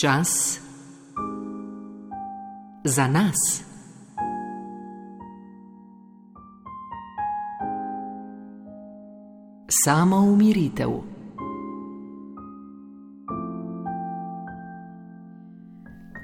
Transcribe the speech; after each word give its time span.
Čas 0.00 0.60
za 2.84 3.08
nas. 3.08 3.64
Samo 9.84 10.16
umiritev. 10.16 10.88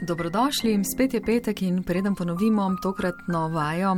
Dobrodošli, 0.07 0.83
spet 0.95 1.15
je 1.15 1.23
petek 1.23 1.63
in 1.63 1.83
preden 1.83 2.15
ponovimo 2.15 2.77
tokratno 2.83 3.49
vajo 3.49 3.97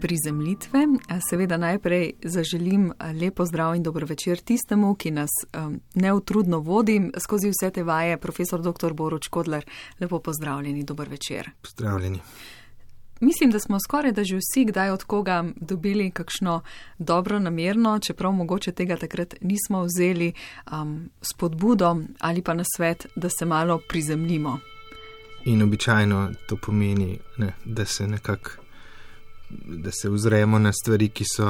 prizemljitve, 0.00 0.86
seveda 1.30 1.56
najprej 1.56 2.12
zaželim 2.24 2.92
lepo 3.20 3.44
zdrav 3.46 3.74
in 3.76 3.82
dobro 3.82 4.06
večer 4.06 4.38
tistemu, 4.38 4.94
ki 4.94 5.10
nas 5.10 5.30
um, 5.56 5.80
neutrudno 5.94 6.58
vodi 6.58 7.10
skozi 7.18 7.50
vse 7.50 7.70
te 7.70 7.82
vaje, 7.82 8.16
profesor 8.16 8.62
dr. 8.62 8.92
Boruč 8.92 9.28
Kodler. 9.28 9.64
Lepo 10.00 10.18
pozdravljeni, 10.18 10.84
dober 10.84 11.08
večer. 11.08 11.50
Pozdravljeni. 11.62 12.20
Mislim, 13.20 13.50
da 13.50 13.60
smo 13.60 13.78
skoraj 13.80 14.12
da 14.12 14.24
že 14.24 14.36
vsi 14.36 14.64
kdaj 14.64 14.90
od 14.90 15.04
koga 15.04 15.44
dobili 15.56 16.10
kakšno 16.10 16.60
dobro 16.98 17.38
namerno, 17.38 17.98
čeprav 17.98 18.32
mogoče 18.32 18.72
tega 18.72 18.96
takrat 18.96 19.34
nismo 19.40 19.82
vzeli 19.82 20.32
um, 20.72 21.10
spodbudo 21.22 21.96
ali 22.18 22.42
pa 22.42 22.54
na 22.54 22.64
svet, 22.76 23.06
da 23.16 23.28
se 23.28 23.44
malo 23.44 23.80
prizemljimo. 23.88 24.58
In 25.44 25.62
običajno 25.62 26.30
to 26.48 26.56
pomeni, 26.56 27.18
ne, 27.36 27.52
da 27.64 27.84
se 27.84 28.06
nekako 28.06 28.50
da 29.66 29.90
se 29.92 30.10
ozremo 30.10 30.58
na 30.58 30.72
stvari, 30.72 31.08
ki 31.08 31.24
so 31.24 31.46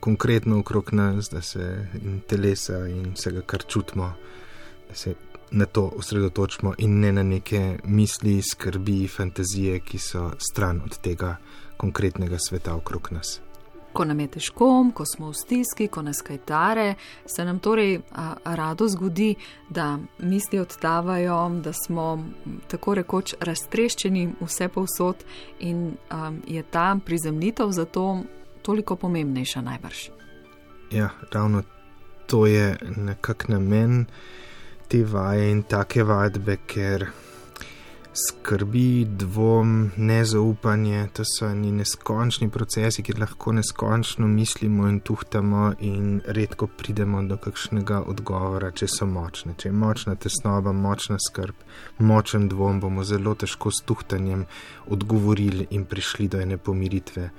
konkretno 0.00 0.58
okrog 0.58 0.92
nas, 0.92 1.30
da 1.30 1.42
se 1.42 1.88
in 2.02 2.20
telesa 2.28 2.86
in 2.88 3.12
vsega, 3.14 3.42
kar 3.46 3.64
čutimo, 3.68 4.12
da 4.88 4.94
se 4.94 5.14
na 5.50 5.66
to 5.66 5.92
osredotočimo 5.96 6.74
in 6.78 7.00
ne 7.00 7.12
na 7.12 7.22
neke 7.22 7.78
misli, 7.84 8.42
skrbi, 8.42 9.08
fantazije, 9.08 9.80
ki 9.80 9.98
so 9.98 10.30
stran 10.50 10.80
od 10.84 10.98
tega 10.98 11.36
konkretnega 11.76 12.38
sveta 12.38 12.74
okrog 12.74 13.08
nas 13.12 13.40
ko 13.94 14.04
nam 14.04 14.20
je 14.20 14.26
težko, 14.36 14.68
ko 14.94 15.04
smo 15.06 15.30
v 15.30 15.38
stiski, 15.38 15.88
ko 15.88 16.02
nas 16.02 16.20
kaj 16.26 16.38
tare, 16.46 16.94
se 17.26 17.44
nam 17.44 17.58
torej 17.58 18.00
a, 18.12 18.34
rado 18.44 18.88
zgodi, 18.88 19.34
da 19.70 19.98
misli 20.18 20.58
odtavajo, 20.58 21.38
da 21.64 21.72
smo 21.72 22.24
tako 22.68 22.94
rekoč 22.94 23.34
raztreščeni 23.40 24.28
vse 24.40 24.68
povsod 24.68 25.24
in 25.60 25.94
a, 26.10 26.32
je 26.46 26.62
ta 26.62 26.96
prizemljitev 27.04 27.70
zato 27.70 28.22
toliko 28.62 28.96
pomembnejša 28.96 29.60
najbrž. 29.60 30.08
Ja, 30.90 31.10
ravno 31.32 31.62
to 32.26 32.46
je 32.46 32.76
nekak 32.96 33.48
namen 33.48 34.06
te 34.88 35.04
vaje 35.04 35.50
in 35.50 35.62
take 35.62 36.02
vadbe, 36.04 36.56
ker 36.66 37.06
skrbi, 38.14 39.04
dvom, 39.04 39.90
nezaupanje, 39.96 41.08
to 41.12 41.24
so 41.26 41.48
neki 41.54 41.72
neskončni 41.72 42.48
procesi, 42.50 43.02
ki 43.02 43.16
lahko 43.18 43.52
neskončno 43.52 44.26
mislimo 44.26 44.88
in 44.88 45.00
tuhtamo, 45.00 45.72
in 45.80 46.20
redko 46.26 46.66
pridemo 46.66 47.22
do 47.28 47.36
kakšnega 47.36 48.02
odgovora, 48.06 48.70
če 48.70 48.88
so 48.88 49.06
močne. 49.06 49.56
Če 49.58 49.68
je 49.68 49.72
močna 49.72 50.14
tesnoba, 50.14 50.72
močna 50.72 51.18
skrb, 51.18 51.54
močen 51.98 52.48
dvom, 52.48 52.80
bomo 52.80 53.04
zelo 53.04 53.34
težko 53.34 53.72
s 53.74 53.82
tuhtanjem 53.86 54.46
odgovorili 54.86 55.66
in 55.70 55.84
prišli 55.84 56.28
do 56.28 56.40
ene 56.40 56.58
pomiritve. 56.58 57.30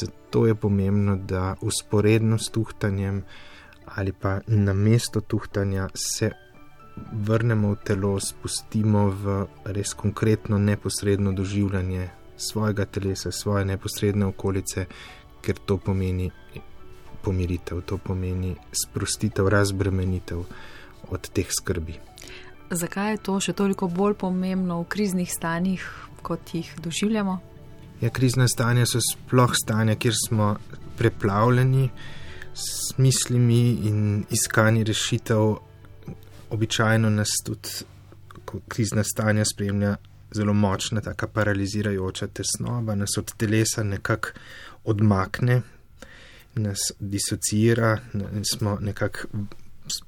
Zato 0.00 0.46
je 0.46 0.54
pomembno, 0.54 1.16
da 1.16 1.54
usporedno 1.60 2.38
s 2.38 2.48
tuhtanjem 2.48 3.24
ali 3.84 4.12
pa 4.12 4.40
na 4.46 4.72
mesto 4.72 5.20
tuhtanja 5.20 5.88
se 5.94 6.30
vrnemo 6.96 7.74
v 7.74 7.78
telo, 7.84 8.20
spustimo 8.20 9.08
v 9.10 9.46
res 9.64 9.94
konkretno, 9.94 10.58
neposredno 10.58 11.32
doživljanje 11.32 12.10
svojega 12.36 12.84
telesa, 12.84 13.32
svoje 13.32 13.64
neposredne 13.64 14.26
okolice, 14.26 14.86
ker 15.42 15.58
to 15.66 15.76
pomeni 15.76 16.30
pomiritev, 17.22 17.80
to 17.86 17.98
pomeni 17.98 18.54
sprostitev, 18.72 19.48
razbremenitev 19.48 20.44
od 21.10 21.30
teh 21.30 21.48
skrbi. 21.50 21.98
Zakaj 22.70 23.10
je 23.10 23.22
to 23.22 23.38
še 23.40 23.52
toliko 23.52 23.88
bolj 23.88 24.16
pomembno 24.20 24.80
v 24.82 24.88
kriznih 24.88 25.30
stanjih, 25.30 25.84
kot 26.24 26.54
jih 26.54 26.70
doživljamo? 26.80 27.38
Ja, 28.00 28.10
krizne 28.10 28.48
stanja 28.48 28.86
so 28.88 29.00
sploh 29.04 29.52
stanja, 29.56 29.94
kjer 29.94 30.16
smo 30.16 30.54
preplavljeni 30.98 31.90
s 32.54 32.96
mislimi 32.98 33.62
in 33.88 34.24
iskanji 34.30 34.84
rešitev 34.84 35.73
običajno 36.54 37.10
nas 37.10 37.34
tudi 37.44 37.84
krizna 38.68 39.04
stanja 39.04 39.44
spremlja 39.44 39.96
zelo 40.34 40.52
močna, 40.52 41.00
taka 41.00 41.28
paralizirajoča 41.28 42.26
tesnoba, 42.26 42.94
nas 42.94 43.18
od 43.18 43.32
telesa 43.36 43.82
nekako 43.82 44.28
odmakne, 44.84 45.60
nas 46.54 46.78
disocira 46.98 47.98
smo 48.52 48.78
nekako 48.80 49.28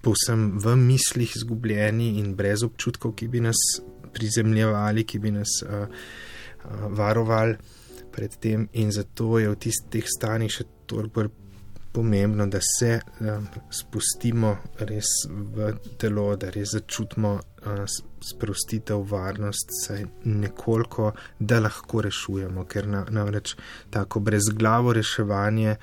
povsem 0.03 0.59
v 0.59 0.77
mislih 0.77 1.37
izgubljeni 1.37 2.19
in 2.19 2.35
brez 2.35 2.63
občutkov, 2.63 3.15
ki 3.15 3.29
bi 3.29 3.41
nas 3.41 3.61
prizemljevali, 4.13 5.05
ki 5.05 5.19
bi 5.19 5.31
nas 5.31 5.61
uh, 5.63 5.87
uh, 5.87 6.87
varovali 6.91 7.57
pred 8.13 8.37
tem. 8.41 8.69
In 8.73 8.93
zato 8.93 9.39
je 9.39 9.51
v 9.53 9.59
tistih 9.61 10.07
stanjih 10.09 10.53
še 10.53 10.65
toliko 10.87 11.27
pomembno, 11.97 12.45
da 12.47 12.59
se 12.61 12.99
um, 13.21 13.47
spustimo 13.73 14.51
res 14.85 15.09
v 15.31 15.71
telo, 15.97 16.27
da 16.37 16.51
res 16.53 16.75
začutimo 16.77 17.31
uh, 17.41 17.87
sprostitev, 18.21 19.01
varnost, 19.09 19.73
saj 19.81 20.05
nekoliko, 20.29 21.15
da 21.41 21.63
lahko 21.65 22.05
rešujemo, 22.05 22.67
ker 22.69 22.91
na, 22.93 23.01
namreč 23.09 23.55
tako 23.97 24.21
brezglavo 24.21 24.93
reševanje 24.93 25.79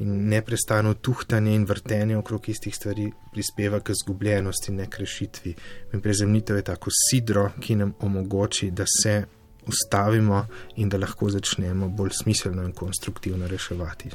in 0.00 0.16
neprestano 0.32 0.94
tuhtanje 0.94 1.52
in 1.54 1.68
vrtenje 1.68 2.16
okrog 2.16 2.48
istih 2.48 2.74
stvari 2.74 3.10
prispeva 3.32 3.84
k 3.84 3.92
zgubljenosti, 4.00 4.72
ne 4.72 4.88
k 4.90 5.04
rešitvi. 5.04 5.54
In 5.92 6.00
prezemnitev 6.00 6.56
je 6.56 6.68
tako 6.72 6.90
sidro, 7.10 7.50
ki 7.60 7.76
nam 7.84 7.92
omogoči, 8.00 8.70
da 8.70 8.88
se 9.02 9.20
ustavimo 9.66 10.46
in 10.76 10.88
da 10.88 10.98
lahko 10.98 11.30
začnemo 11.30 11.88
bolj 11.88 12.10
smiselno 12.22 12.62
in 12.62 12.72
konstruktivno 12.72 13.48
reševati. 13.48 14.10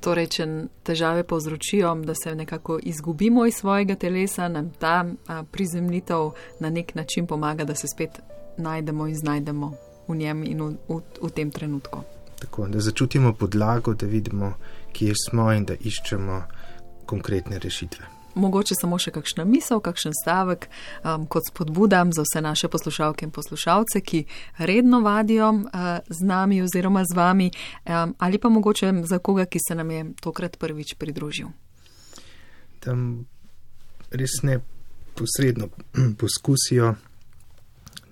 Torej, 0.00 0.26
če 0.26 0.46
težave 0.82 1.24
povzročijo, 1.24 1.94
da 2.04 2.14
se 2.14 2.34
nekako 2.34 2.78
izgubimo 2.82 3.46
iz 3.46 3.54
svojega 3.54 3.94
telesa, 3.94 4.48
nam 4.48 4.70
ta 4.78 5.04
prizemljitev 5.50 6.30
na 6.60 6.70
nek 6.70 6.94
način 6.94 7.26
pomaga, 7.26 7.64
da 7.64 7.74
se 7.74 7.88
spet 7.88 8.20
najdemo 8.58 9.06
in 9.06 9.16
znajdemo 9.16 9.72
v 10.08 10.16
njem 10.16 10.44
in 10.44 10.62
v, 10.62 10.72
v, 10.88 11.00
v 11.22 11.30
tem 11.30 11.50
trenutku. 11.50 12.02
Tako, 12.40 12.68
da 12.68 12.80
začutimo 12.80 13.32
podlago, 13.32 13.94
da 13.94 14.06
vidimo, 14.06 14.54
kje 14.92 15.14
smo 15.28 15.52
in 15.52 15.64
da 15.64 15.74
iščemo 15.74 16.42
konkretne 17.06 17.58
rešitve. 17.58 18.13
Mogoče 18.34 18.74
samo 18.74 18.98
še 18.98 19.12
kakšna 19.14 19.44
misel, 19.44 19.80
kakšen 19.80 20.14
stavek 20.22 20.66
um, 20.68 21.26
kot 21.26 21.46
spodbudam 21.50 22.12
za 22.12 22.24
vse 22.26 22.42
naše 22.42 22.68
poslušalke 22.68 23.26
in 23.26 23.30
poslušalce, 23.30 24.00
ki 24.00 24.24
redno 24.58 25.00
vadijo 25.00 25.50
uh, 25.52 25.68
z 26.08 26.26
nami 26.26 26.62
oziroma 26.62 27.04
z 27.04 27.16
vami, 27.16 27.50
um, 27.50 28.14
ali 28.18 28.38
pa 28.38 28.48
mogoče 28.48 28.92
za 29.04 29.18
koga, 29.18 29.46
ki 29.46 29.58
se 29.68 29.74
nam 29.74 29.90
je 29.90 30.04
tokrat 30.20 30.58
prvič 30.58 30.94
pridružil. 30.98 31.48
Tam 32.80 33.26
res 34.10 34.42
ne 34.42 34.60
posredno 35.14 35.68
poskusijo, 36.20 36.94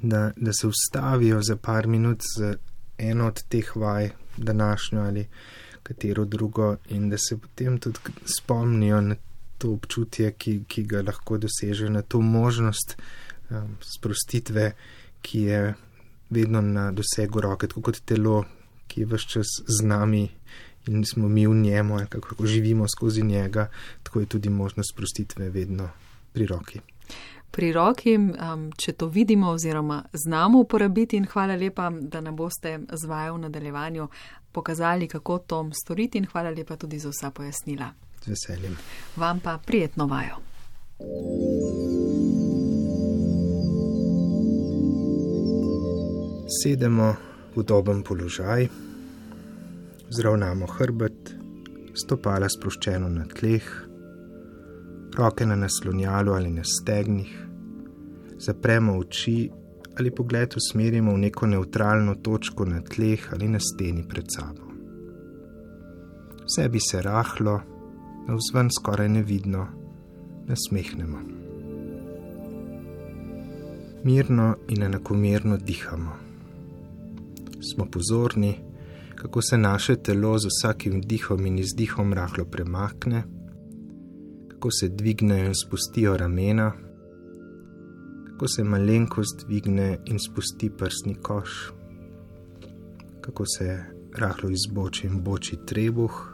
da, 0.03 0.31
da 0.37 0.53
se 0.53 0.67
ustavijo 0.67 1.43
za 1.43 1.57
par 1.57 1.87
minut 1.87 2.23
z 2.37 2.57
eno 2.99 3.27
od 3.27 3.43
teh 3.49 3.77
vaj, 3.77 4.11
današnjo 4.37 5.01
ali 5.01 5.27
katero 5.83 6.25
drugo, 6.25 6.77
in 6.89 7.11
da 7.11 7.19
se 7.19 7.39
potem 7.39 7.79
tudi 7.79 7.99
spomnijo 8.39 9.01
na 9.01 9.17
to 9.63 9.71
občutje, 9.79 10.33
ki, 10.35 10.65
ki 10.67 10.83
ga 10.91 11.05
lahko 11.07 11.39
doseže, 11.39 11.91
na 11.91 12.03
to 12.03 12.21
možnost 12.21 12.97
um, 13.51 13.77
sprostitve, 13.95 14.73
ki 15.23 15.43
je 15.47 15.61
vedno 16.31 16.61
na 16.61 16.91
dosegu 16.93 17.41
roke, 17.41 17.69
tako 17.71 17.85
kot 17.87 18.03
telo, 18.09 18.43
ki 18.91 19.05
je 19.05 19.11
vse 19.13 19.29
čas 19.37 19.53
z 19.63 19.87
nami 19.87 20.27
in 20.91 21.05
smo 21.07 21.29
mi 21.29 21.47
v 21.47 21.55
njemu, 21.55 21.95
ali 21.95 22.07
kako 22.11 22.47
živimo 22.47 22.89
skozi 22.89 23.23
njega, 23.23 23.69
tako 24.03 24.21
je 24.21 24.27
tudi 24.27 24.51
možnost 24.51 24.91
sprostitve 24.91 25.51
vedno 25.51 25.89
pri 26.33 26.47
roki. 26.47 26.81
Pri 27.51 27.73
roki, 27.73 28.17
um, 28.17 28.71
če 28.77 28.93
to 28.93 29.07
vidimo 29.07 29.53
oziroma 29.53 30.03
znamo 30.13 30.59
uporabiti, 30.59 31.17
in 31.17 31.29
hvala 31.31 31.55
lepa, 31.55 31.91
da 32.01 32.21
nam 32.21 32.37
boste 32.37 32.81
z 32.93 33.07
vajo 33.07 33.35
v 33.35 33.45
nadaljevanju 33.47 34.09
pokazali, 34.53 35.09
kako 35.09 35.39
to 35.39 35.69
storiti, 35.85 36.19
in 36.19 36.27
hvala 36.27 36.51
lepa 36.51 36.77
tudi 36.77 36.99
za 36.99 37.13
vsa 37.13 37.31
pojasnila 37.31 37.93
z 38.25 38.31
veseljem. 38.31 38.77
Vam 39.17 39.41
pa 39.41 39.59
prijetno 39.67 40.07
vajo. 40.07 40.37
Sedemo 46.63 47.15
v 47.55 47.59
udoben 47.59 48.03
položaj, 48.03 48.69
zravnamo 50.11 50.67
hrbet, 50.67 51.33
stopala 51.95 52.49
sproščeno 52.49 53.09
na 53.09 53.25
tleh, 53.29 53.65
roke 55.17 55.47
na 55.47 55.57
naslonjalu 55.57 56.33
ali 56.33 56.53
na 56.53 56.65
stegnih, 56.65 57.33
zapremo 58.39 58.99
oči 58.99 59.51
ali 59.99 60.11
pogled 60.11 60.55
usmerimo 60.57 61.13
v 61.13 61.19
neko 61.27 61.47
neutralno 61.47 62.15
točko 62.15 62.65
na 62.65 62.81
tleh 62.81 63.27
ali 63.33 63.49
na 63.49 63.61
steni 63.61 64.05
pred 64.09 64.25
sabo. 64.37 64.71
Vse 66.47 66.69
bi 66.69 66.81
se 66.81 67.03
rahlo, 67.03 67.61
navzven 68.27 68.69
skoraj 68.79 69.09
nevidno, 69.09 69.67
nasmehnemo. 70.47 71.19
Mirno 74.05 74.57
in 74.69 74.83
enakomerno 74.83 75.57
dihamo. 75.57 76.13
Smo 77.73 77.87
pozorni, 77.91 78.55
kako 79.15 79.43
se 79.43 79.59
naše 79.59 79.97
telo 79.97 80.39
z 80.39 80.47
vsakim 80.47 81.01
dihom 81.01 81.47
in 81.47 81.59
izdihom 81.59 82.13
rahlo 82.13 82.45
premakne, 82.45 83.23
kako 84.49 84.71
se 84.71 84.89
dvignejo 84.89 85.47
in 85.47 85.55
spustijo 85.55 86.17
ramena, 86.17 86.73
kako 88.33 88.49
se 88.49 88.65
malenkost 88.65 89.45
dvigne 89.47 89.99
in 90.05 90.19
spusti 90.19 90.71
prsni 90.71 91.15
koš, 91.15 91.73
kako 93.21 93.45
se 93.59 93.85
rahlo 94.19 94.51
izboči 94.51 95.07
in 95.07 95.23
boči 95.25 95.57
trebuh, 95.67 96.32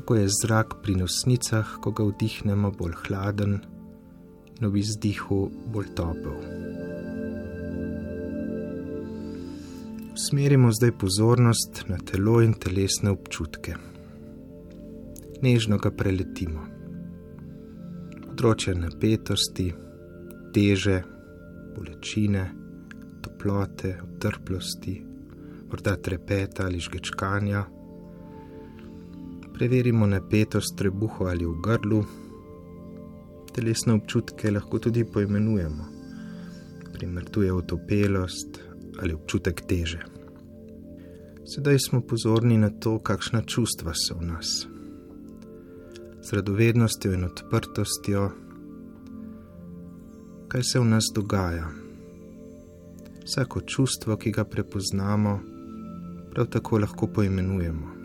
kako 0.00 0.14
je 0.14 0.28
zrak 0.42 0.74
pri 0.82 0.94
nosnicah, 0.96 1.76
ko 1.84 1.90
ga 1.92 2.04
vdihnemo 2.08 2.70
bolj 2.72 2.94
hladen 3.02 3.58
in 4.56 4.64
ob 4.64 4.76
izdihu 4.80 5.40
bolj 5.72 5.90
topel. 5.96 6.38
Usmerimo 10.14 10.70
zdaj 10.72 10.92
pozornost 11.02 11.82
na 11.88 11.98
telo 11.98 12.38
in 12.40 12.54
telesne 12.56 13.12
občutke. 13.12 13.74
Nežno 15.44 15.76
ga 15.76 15.92
preletimo. 15.92 16.64
Področje 18.24 18.72
napetosti, 18.78 19.66
teže, 20.56 20.96
bolečine, 21.76 22.46
toplote, 23.20 23.98
utrplosti, 24.06 24.96
morda 25.68 25.98
trepeta 26.00 26.64
ali 26.70 26.80
žgečkanja. 26.80 27.66
Preverimo 29.60 30.06
napetost 30.06 30.72
trebuhu 30.76 31.26
ali 31.28 31.44
v 31.44 31.52
grlu. 31.60 31.98
Telesne 33.52 33.92
občutke 33.92 34.48
lahko 34.50 34.78
tudi 34.78 35.04
poimenujemo, 35.04 35.84
naprimer 36.84 37.28
tu 37.28 37.42
je 37.42 37.52
otopelost 37.52 38.56
ali 39.02 39.12
občutek 39.12 39.60
teže. 39.68 40.00
Sedaj 41.44 41.76
smo 41.78 42.00
pozorni 42.00 42.56
na 42.56 42.70
to, 42.70 42.98
kakšna 43.04 43.44
čustva 43.44 43.92
so 43.92 44.16
v 44.16 44.32
nas. 44.32 44.64
Z 46.24 46.32
radovednostjo 46.32 47.12
in 47.12 47.28
odprtostjo 47.28 48.30
kaj 50.48 50.62
se 50.72 50.80
v 50.80 50.88
nas 50.88 51.12
dogaja. 51.14 51.68
Vsako 53.28 53.60
čustvo, 53.60 54.16
ki 54.16 54.32
ga 54.32 54.48
prepoznamo, 54.48 55.40
prav 56.32 56.46
tako 56.48 56.78
lahko 56.78 57.12
poimenujemo, 57.12 57.99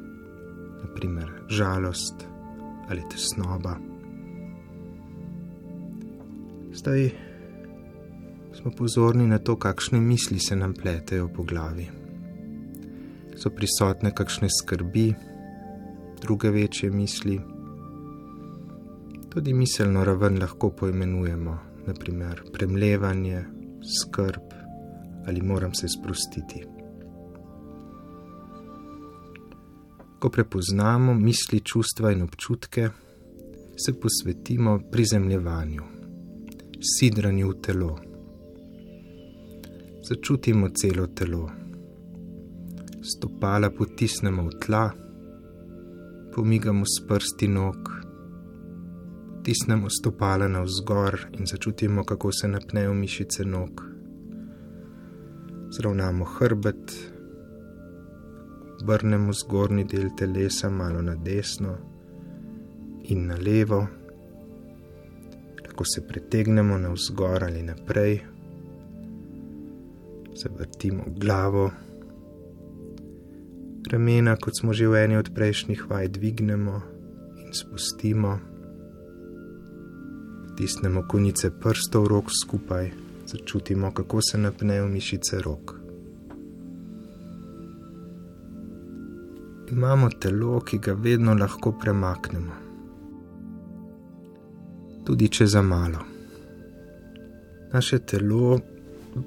naprimer 0.86 1.32
žalost 1.50 2.28
ali 2.90 3.02
tesnoba. 3.10 3.76
Zdaj 6.74 7.10
smo 8.54 8.72
pozorni 8.72 9.28
na 9.28 9.38
to, 9.38 9.56
kakšne 9.56 10.00
misli 10.02 10.40
se 10.40 10.56
nam 10.56 10.74
pletejo 10.74 11.28
po 11.28 11.44
glavi. 11.44 11.88
So 13.36 13.50
prisotne 13.50 14.12
kakšne 14.16 14.48
skrbi, 14.62 15.14
druge 16.22 16.50
večje 16.50 16.92
misli. 16.92 17.40
Tudi 19.30 19.54
miselno 19.54 20.04
raven 20.04 20.40
lahko 20.40 20.70
poimenujemo, 20.70 21.58
naprimer 21.88 22.44
premlevanje, 22.54 23.44
skrb 24.00 24.54
ali 25.28 25.42
moram 25.42 25.74
se 25.74 25.88
sprostiti. 25.88 26.75
Ko 30.20 30.30
prepoznamo 30.30 31.14
misli, 31.14 31.60
čustva 31.60 32.12
in 32.12 32.22
občutke, 32.22 32.90
se 33.78 33.94
posvetimo 34.00 34.80
prizemljevanju, 34.92 35.84
sidranju 36.82 37.50
v 37.50 37.62
telo. 37.62 38.00
Začutimo 40.10 40.70
celo 40.70 41.08
telo, 41.08 41.50
stopala 43.02 43.70
potisnemo 43.70 44.44
v 44.44 44.60
tla, 44.66 44.86
pomigamo 46.36 46.86
s 46.86 47.08
prsti 47.08 47.48
nog 47.48 48.06
Tisnemo 49.46 49.90
stopala 49.90 50.48
navzgor 50.48 51.20
in 51.40 51.46
začutimo, 51.46 52.04
kako 52.04 52.32
se 52.32 52.48
napnejo 52.48 52.94
mišice 52.94 53.46
nog. 53.46 53.82
Zravnamo 55.70 56.26
hrbet, 56.26 57.14
obrnemo 58.81 59.33
zgornji 59.33 59.83
del 59.83 60.10
telesa 60.18 60.69
malo 60.69 61.01
na 61.01 61.16
desno 61.16 61.77
in 63.04 63.27
na 63.27 63.36
levo, 63.36 63.88
tako 65.63 65.86
se 65.86 66.07
pretegnemo 66.07 66.77
navzgor 66.77 67.44
ali 67.44 67.63
naprej, 67.63 68.19
zavrtimo 70.36 71.04
glavo. 71.07 71.72
Ramena, 73.92 74.36
kot 74.36 74.54
smo 74.60 74.74
že 74.74 74.88
v 74.88 75.04
eni 75.04 75.18
od 75.18 75.30
prejšnjih 75.36 75.89
vaj, 75.89 76.07
dvignemo 76.07 76.81
in 77.38 77.54
spustimo 77.54 78.39
stisnemo 80.56 81.04
konice 81.07 81.51
prstov 81.60 82.07
rok 82.07 82.25
skupaj, 82.44 82.92
začutimo, 83.28 83.92
kako 83.92 84.21
se 84.21 84.38
napnejo 84.38 84.88
mišice 84.88 85.42
rok. 85.42 85.85
Imamo 89.75 90.07
telo, 90.10 90.62
ki 90.63 90.77
ga 90.80 90.94
vedno 90.94 91.33
lahko 91.36 91.74
premaknemo, 91.75 92.54
tudi 95.04 95.27
če 95.27 95.48
za 95.51 95.62
malo. 95.62 96.00
Naše 97.74 97.98
telo 98.07 98.54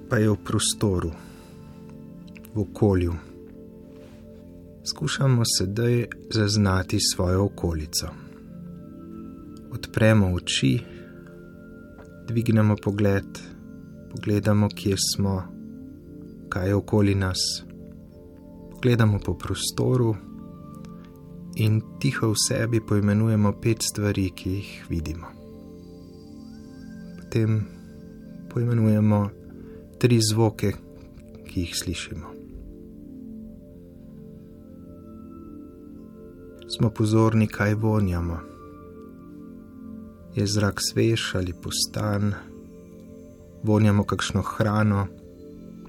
pa 0.08 0.16
je 0.16 0.30
v 0.30 0.38
prostoru, 0.50 1.10
v 2.54 2.62
okolju. 2.62 3.16
Skušamo 4.88 5.44
sedaj 5.44 6.06
zaznati 6.32 7.00
svojo 7.00 7.42
okolico. 7.50 8.08
Odpremo 9.76 10.30
oči 10.32 10.70
dvignemo 12.28 12.78
pogled, 12.80 13.42
pogledamo, 14.14 14.70
kje 14.74 14.96
smo, 15.10 15.36
kaj 16.48 16.68
je 16.68 16.74
okoli 16.74 17.14
nas. 17.14 17.44
Pogledamo 18.72 19.20
po 19.20 19.36
prostoru 19.36 20.16
in 21.58 21.82
tiho 21.98 22.32
v 22.32 22.38
sebi 22.38 22.80
poimenujemo 22.80 23.52
pet 23.62 23.82
stvari, 23.82 24.30
ki 24.30 24.50
jih 24.50 24.70
vidimo. 24.90 25.28
Potem 27.18 27.62
poimenujemo 28.50 29.20
tri 29.98 30.20
zvoke, 30.22 30.72
ki 31.46 31.56
jih 31.60 31.74
slišimo. 31.74 32.28
Smo 36.68 36.90
pozorni, 36.90 37.48
kaj 37.48 37.74
vonjamo 37.74 38.48
je 40.38 40.46
zrak 40.46 40.78
svež 40.80 41.34
ali 41.34 41.52
postan, 41.52 42.34
vonjamo 43.62 44.04
kakšno 44.04 44.42
hrano, 44.42 45.06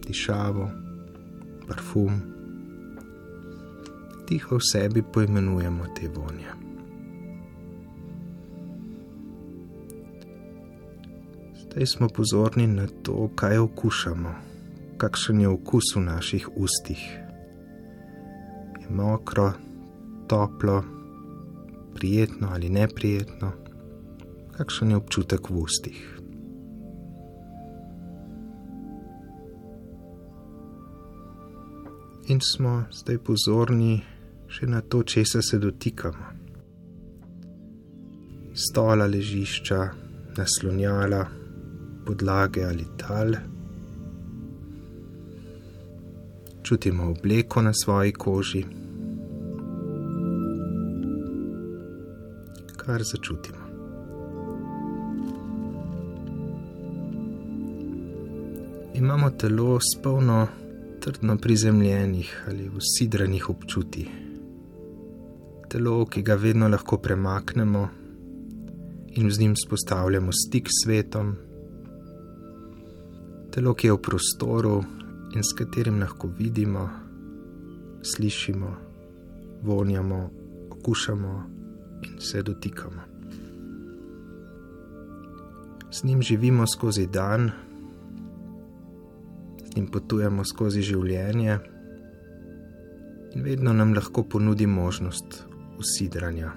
dišavo, 0.07 0.69
parfum. 1.67 2.38
Tiho 4.29 4.57
v 4.57 4.61
sebi 4.61 5.01
poimenujemo 5.01 5.89
te 5.97 6.05
vonje. 6.07 6.53
Zdaj 11.63 11.85
smo 11.85 12.09
pozorni 12.13 12.67
na 12.67 12.85
to, 13.01 13.29
kaj 13.35 13.57
okušamo, 13.57 14.33
kakšen 15.01 15.41
je 15.41 15.49
okus 15.49 15.95
v 15.95 16.05
naših 16.05 16.45
ustih. 16.55 17.01
Je 18.81 18.87
mokro, 18.89 19.51
toplo, 20.27 20.83
prijetno 21.97 22.53
ali 22.53 22.69
neprijetno 22.69 23.51
kakšen 24.59 24.91
je 24.91 24.97
občutek 24.99 25.47
v 25.47 25.55
ustih. 25.55 25.99
In 32.27 32.43
smo 32.43 32.83
zdaj 32.91 33.23
pozorni 33.23 34.03
še 34.49 34.67
na 34.67 34.81
to, 34.81 35.03
česa 35.03 35.41
se 35.41 35.59
dotikamo. 35.59 36.25
Stola, 38.53 39.05
ležišča, 39.07 39.79
naslonjala, 40.37 41.21
podlage 42.05 42.65
ali 42.65 42.85
tal. 42.97 43.37
Čutimo 46.63 47.11
obleko 47.13 47.61
na 47.61 47.73
svoji 47.73 48.13
koži, 48.13 48.65
kar 52.77 53.03
začutimo. 53.03 53.69
imamo 58.99 59.29
telo 59.29 59.79
s 59.79 60.01
polno 60.03 60.47
trdno 60.99 61.37
prizemljenih 61.37 62.45
ali 62.47 62.69
usidranih 62.69 63.49
občutij. 63.49 64.28
Telo, 65.69 66.05
ki 66.09 66.23
ga 66.25 66.33
vedno 66.33 66.65
lahko 66.67 66.97
premaknemo 66.97 67.87
in 69.21 69.31
z 69.31 69.39
njim 69.39 69.55
spostavljamo 69.55 70.31
stik 70.33 70.67
s 70.67 70.79
svetom. 70.83 71.35
Telo, 73.53 73.73
ki 73.77 73.87
je 73.87 73.93
v 73.93 73.99
prostoru 74.01 74.71
in 75.35 75.45
s 75.45 75.53
katerim 75.53 75.99
lahko 76.01 76.31
vidimo, 76.39 76.89
slišimo, 78.01 78.71
vonjamo, 79.61 80.29
okušamo 80.71 81.33
in 82.01 82.17
se 82.19 82.41
dotikamo. 82.41 83.01
Z 85.91 86.03
njim 86.03 86.21
živimo 86.21 86.65
skozi 86.67 87.05
dan, 87.07 87.51
z 89.69 89.75
njim 89.75 89.87
potujemo 89.87 90.45
skozi 90.45 90.81
življenje 90.81 91.59
in 93.35 93.45
vedno 93.45 93.73
nam 93.73 93.93
lahko 93.93 94.23
ponudi 94.23 94.65
možnost 94.65 95.48
usidranja. 95.79 96.51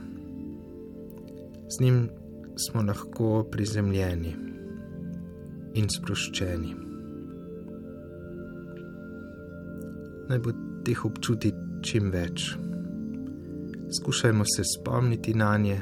Z 1.68 1.80
njim 1.80 2.08
smo 2.56 2.82
lahko 2.82 3.44
prizemljeni 3.50 4.34
in 5.74 5.88
sproščeni. 5.88 6.74
Naj 10.28 10.38
bo 10.38 10.52
teh 10.84 11.04
občutij 11.04 11.54
čim 11.82 12.10
več. 12.12 12.52
Skušajmo 13.98 14.44
se 14.56 14.64
spomniti 14.64 15.34
na 15.34 15.56
nje 15.58 15.80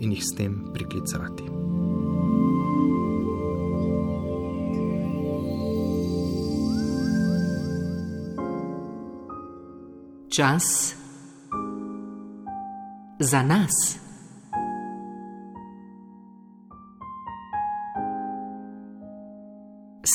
in 0.00 0.12
jih 0.12 0.24
s 0.24 0.36
tem 0.36 0.58
priklicati. 0.74 1.44
Čas 10.36 10.96
za 13.26 13.42
nas. 13.42 13.98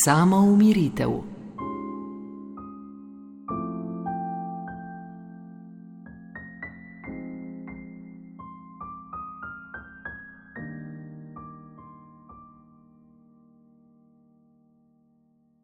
Samo 0.03 0.37
umiritev. 0.37 1.30